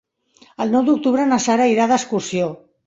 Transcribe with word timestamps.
El 0.65 0.73
nou 0.77 0.87
d'octubre 0.87 1.29
na 1.33 1.41
Sara 1.47 1.71
irà 1.77 1.89
d'excursió. 1.95 2.51